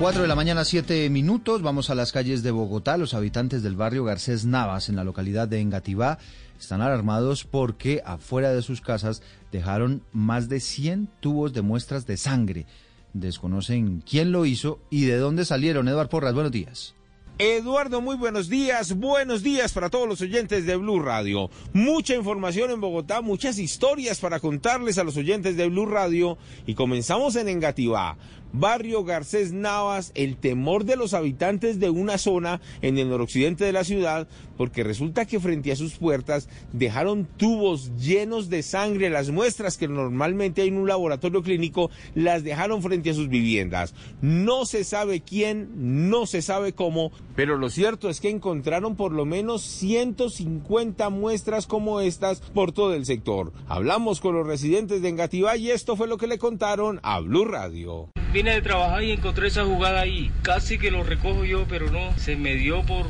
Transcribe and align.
4 0.00 0.22
de 0.22 0.28
la 0.28 0.34
mañana, 0.34 0.64
7 0.64 1.10
minutos. 1.10 1.60
Vamos 1.60 1.90
a 1.90 1.94
las 1.94 2.10
calles 2.10 2.42
de 2.42 2.50
Bogotá. 2.50 2.96
Los 2.96 3.12
habitantes 3.12 3.62
del 3.62 3.76
barrio 3.76 4.02
Garcés 4.02 4.46
Navas, 4.46 4.88
en 4.88 4.96
la 4.96 5.04
localidad 5.04 5.46
de 5.46 5.60
Engativá, 5.60 6.16
están 6.58 6.80
alarmados 6.80 7.44
porque 7.44 8.00
afuera 8.06 8.50
de 8.50 8.62
sus 8.62 8.80
casas 8.80 9.20
dejaron 9.52 10.02
más 10.10 10.48
de 10.48 10.60
100 10.60 11.10
tubos 11.20 11.52
de 11.52 11.60
muestras 11.60 12.06
de 12.06 12.16
sangre. 12.16 12.64
Desconocen 13.12 14.00
quién 14.00 14.32
lo 14.32 14.46
hizo 14.46 14.80
y 14.88 15.04
de 15.04 15.18
dónde 15.18 15.44
salieron. 15.44 15.86
Eduardo 15.86 16.08
Porras, 16.08 16.32
buenos 16.32 16.52
días. 16.52 16.94
Eduardo, 17.42 18.02
muy 18.02 18.16
buenos 18.16 18.50
días. 18.50 18.92
Buenos 18.98 19.42
días 19.42 19.72
para 19.72 19.88
todos 19.88 20.06
los 20.06 20.20
oyentes 20.20 20.66
de 20.66 20.76
Blue 20.76 21.00
Radio. 21.00 21.48
Mucha 21.72 22.14
información 22.14 22.70
en 22.70 22.82
Bogotá, 22.82 23.22
muchas 23.22 23.58
historias 23.58 24.20
para 24.20 24.40
contarles 24.40 24.98
a 24.98 25.04
los 25.04 25.16
oyentes 25.16 25.56
de 25.56 25.66
Blue 25.70 25.86
Radio. 25.86 26.36
Y 26.66 26.74
comenzamos 26.74 27.36
en 27.36 27.48
Engativá. 27.48 28.18
Barrio 28.52 29.04
Garcés 29.04 29.52
Navas, 29.52 30.12
el 30.14 30.36
temor 30.36 30.84
de 30.84 30.96
los 30.96 31.14
habitantes 31.14 31.78
de 31.78 31.90
una 31.90 32.18
zona 32.18 32.60
en 32.82 32.98
el 32.98 33.08
noroccidente 33.08 33.64
de 33.64 33.72
la 33.72 33.84
ciudad, 33.84 34.26
porque 34.56 34.82
resulta 34.82 35.24
que 35.24 35.38
frente 35.38 35.70
a 35.70 35.76
sus 35.76 35.94
puertas 35.94 36.48
dejaron 36.72 37.26
tubos 37.36 37.92
llenos 37.96 38.50
de 38.50 38.62
sangre, 38.62 39.08
las 39.08 39.30
muestras 39.30 39.76
que 39.76 39.88
normalmente 39.88 40.62
hay 40.62 40.68
en 40.68 40.78
un 40.78 40.88
laboratorio 40.88 41.42
clínico, 41.42 41.90
las 42.14 42.42
dejaron 42.42 42.82
frente 42.82 43.10
a 43.10 43.14
sus 43.14 43.28
viviendas. 43.28 43.94
No 44.20 44.66
se 44.66 44.82
sabe 44.84 45.20
quién, 45.20 46.10
no 46.10 46.26
se 46.26 46.42
sabe 46.42 46.72
cómo, 46.72 47.12
pero 47.40 47.56
lo 47.56 47.70
cierto 47.70 48.10
es 48.10 48.20
que 48.20 48.28
encontraron 48.28 48.96
por 48.96 49.12
lo 49.12 49.24
menos 49.24 49.62
150 49.62 51.08
muestras 51.08 51.66
como 51.66 52.02
estas 52.02 52.40
por 52.40 52.72
todo 52.72 52.92
el 52.92 53.06
sector. 53.06 53.54
Hablamos 53.66 54.20
con 54.20 54.34
los 54.34 54.46
residentes 54.46 55.00
de 55.00 55.08
Engativá 55.08 55.56
y 55.56 55.70
esto 55.70 55.96
fue 55.96 56.06
lo 56.06 56.18
que 56.18 56.26
le 56.26 56.36
contaron 56.36 57.00
a 57.02 57.18
Blue 57.20 57.46
Radio 57.46 58.10
vine 58.34 58.52
de 58.52 58.60
trabajar 58.60 59.02
y 59.02 59.12
encontré 59.12 59.48
esa 59.48 59.64
jugada 59.64 60.02
ahí. 60.02 60.30
Casi 60.42 60.76
que 60.76 60.90
lo 60.90 61.02
recojo 61.02 61.46
yo, 61.46 61.64
pero 61.66 61.90
no, 61.90 62.12
se 62.18 62.36
me 62.36 62.56
dio 62.56 62.82
por... 62.82 63.06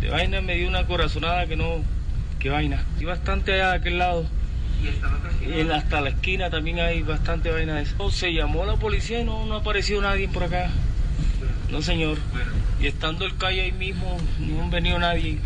De 0.00 0.08
vaina 0.08 0.40
me 0.40 0.54
dio 0.54 0.66
una 0.66 0.86
corazonada 0.86 1.46
que 1.46 1.56
no... 1.56 1.82
¿Qué 2.38 2.48
vaina? 2.48 2.86
Y 2.98 3.04
bastante 3.04 3.52
allá 3.52 3.72
de 3.72 3.76
aquel 3.76 3.98
lado. 3.98 4.24
¿Y 5.46 5.60
en 5.60 5.72
hasta 5.72 6.00
la 6.00 6.08
esquina 6.08 6.48
también 6.48 6.80
hay 6.80 7.02
bastante 7.02 7.50
vaina 7.50 7.74
de 7.74 7.82
eso. 7.82 8.10
Se 8.10 8.32
llamó 8.32 8.62
a 8.62 8.66
la 8.66 8.76
policía 8.76 9.20
y 9.20 9.24
no, 9.24 9.44
no 9.44 9.56
ha 9.56 9.58
aparecido 9.58 10.00
nadie 10.00 10.26
por 10.26 10.44
acá. 10.44 10.70
No, 11.70 11.82
señor. 11.82 12.18
Y 12.80 12.86
estando 12.86 13.24
el 13.24 13.36
calle 13.36 13.62
ahí 13.62 13.72
mismo, 13.72 14.18
no 14.38 14.64
ha 14.64 14.68
venido 14.68 14.98
nadie. 14.98 15.38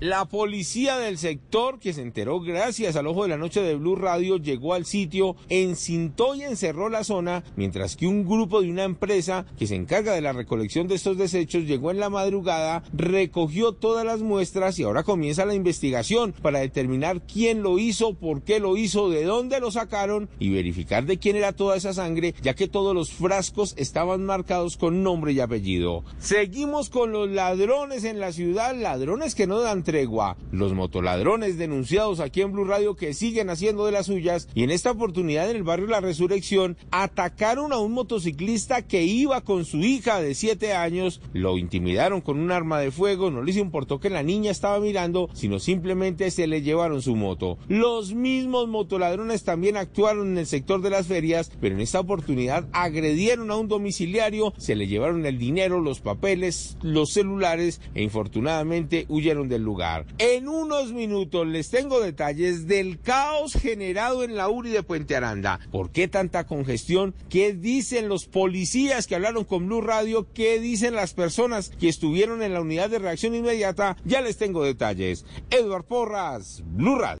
La 0.00 0.24
policía 0.24 0.96
del 0.96 1.18
sector, 1.18 1.78
que 1.78 1.92
se 1.92 2.00
enteró 2.00 2.40
gracias 2.40 2.96
al 2.96 3.06
ojo 3.06 3.24
de 3.24 3.28
la 3.28 3.36
noche 3.36 3.60
de 3.60 3.74
Blue 3.74 3.96
Radio, 3.96 4.38
llegó 4.38 4.72
al 4.72 4.86
sitio, 4.86 5.36
encintó 5.50 6.34
y 6.34 6.40
encerró 6.40 6.88
la 6.88 7.04
zona, 7.04 7.44
mientras 7.54 7.96
que 7.96 8.06
un 8.06 8.26
grupo 8.26 8.62
de 8.62 8.70
una 8.70 8.84
empresa 8.84 9.44
que 9.58 9.66
se 9.66 9.74
encarga 9.74 10.14
de 10.14 10.22
la 10.22 10.32
recolección 10.32 10.88
de 10.88 10.94
estos 10.94 11.18
desechos 11.18 11.64
llegó 11.64 11.90
en 11.90 12.00
la 12.00 12.08
madrugada, 12.08 12.82
recogió 12.94 13.72
todas 13.72 14.06
las 14.06 14.22
muestras 14.22 14.78
y 14.78 14.84
ahora 14.84 15.02
comienza 15.02 15.44
la 15.44 15.52
investigación 15.52 16.32
para 16.32 16.60
determinar 16.60 17.20
quién 17.26 17.62
lo 17.62 17.78
hizo, 17.78 18.14
por 18.14 18.40
qué 18.40 18.58
lo 18.58 18.78
hizo, 18.78 19.10
de 19.10 19.24
dónde 19.24 19.60
lo 19.60 19.70
sacaron 19.70 20.30
y 20.38 20.48
verificar 20.48 21.04
de 21.04 21.18
quién 21.18 21.36
era 21.36 21.52
toda 21.52 21.76
esa 21.76 21.92
sangre, 21.92 22.34
ya 22.40 22.54
que 22.54 22.68
todos 22.68 22.94
los 22.94 23.12
frascos 23.12 23.74
estaban 23.76 24.24
marcados 24.24 24.78
con 24.78 25.02
nombre 25.02 25.32
y 25.32 25.40
apellido. 25.40 26.04
Seguimos 26.20 26.88
con 26.88 27.12
los 27.12 27.28
ladrones 27.28 28.04
en 28.04 28.18
la 28.18 28.32
ciudad, 28.32 28.74
ladrones 28.74 29.34
que 29.34 29.46
no 29.46 29.60
dan 29.60 29.84
tregua. 29.90 30.36
Los 30.52 30.72
motoladrones 30.72 31.58
denunciados 31.58 32.20
aquí 32.20 32.42
en 32.42 32.52
Blue 32.52 32.64
Radio 32.64 32.94
que 32.94 33.12
siguen 33.12 33.50
haciendo 33.50 33.86
de 33.86 33.90
las 33.90 34.06
suyas 34.06 34.46
y 34.54 34.62
en 34.62 34.70
esta 34.70 34.92
oportunidad 34.92 35.50
en 35.50 35.56
el 35.56 35.64
barrio 35.64 35.88
La 35.88 36.00
Resurrección 36.00 36.76
atacaron 36.92 37.72
a 37.72 37.78
un 37.78 37.90
motociclista 37.90 38.82
que 38.82 39.02
iba 39.02 39.40
con 39.40 39.64
su 39.64 39.78
hija 39.78 40.20
de 40.20 40.36
7 40.36 40.74
años, 40.74 41.20
lo 41.32 41.58
intimidaron 41.58 42.20
con 42.20 42.38
un 42.38 42.52
arma 42.52 42.78
de 42.78 42.92
fuego, 42.92 43.32
no 43.32 43.42
les 43.42 43.56
importó 43.56 43.98
que 43.98 44.10
la 44.10 44.22
niña 44.22 44.52
estaba 44.52 44.78
mirando, 44.78 45.28
sino 45.32 45.58
simplemente 45.58 46.30
se 46.30 46.46
le 46.46 46.62
llevaron 46.62 47.02
su 47.02 47.16
moto. 47.16 47.58
Los 47.66 48.14
mismos 48.14 48.68
motoladrones 48.68 49.42
también 49.42 49.76
actuaron 49.76 50.28
en 50.28 50.38
el 50.38 50.46
sector 50.46 50.82
de 50.82 50.90
las 50.90 51.08
ferias, 51.08 51.50
pero 51.60 51.74
en 51.74 51.80
esta 51.80 51.98
oportunidad 51.98 52.68
agredieron 52.70 53.50
a 53.50 53.56
un 53.56 53.66
domiciliario, 53.66 54.54
se 54.56 54.76
le 54.76 54.86
llevaron 54.86 55.26
el 55.26 55.36
dinero, 55.36 55.80
los 55.80 55.98
papeles, 55.98 56.76
los 56.80 57.12
celulares 57.12 57.80
e 57.96 58.04
infortunadamente 58.04 59.06
huyeron 59.08 59.48
del 59.48 59.64
lugar. 59.64 59.79
En 60.18 60.48
unos 60.48 60.92
minutos 60.92 61.46
les 61.46 61.70
tengo 61.70 62.00
detalles 62.00 62.66
del 62.66 63.00
caos 63.00 63.54
generado 63.54 64.24
en 64.24 64.36
la 64.36 64.48
URI 64.50 64.70
de 64.70 64.82
Puente 64.82 65.16
Aranda. 65.16 65.58
¿Por 65.70 65.90
qué 65.90 66.06
tanta 66.06 66.46
congestión? 66.46 67.14
¿Qué 67.30 67.54
dicen 67.54 68.08
los 68.08 68.26
policías 68.26 69.06
que 69.06 69.14
hablaron 69.14 69.44
con 69.44 69.66
Blue 69.66 69.80
Radio? 69.80 70.28
¿Qué 70.34 70.60
dicen 70.60 70.94
las 70.94 71.14
personas 71.14 71.70
que 71.70 71.88
estuvieron 71.88 72.42
en 72.42 72.52
la 72.52 72.60
unidad 72.60 72.90
de 72.90 72.98
reacción 72.98 73.34
inmediata? 73.34 73.96
Ya 74.04 74.20
les 74.20 74.36
tengo 74.36 74.64
detalles. 74.64 75.24
Edward 75.50 75.84
Porras, 75.84 76.62
Blue 76.66 76.98
Radio. 76.98 77.18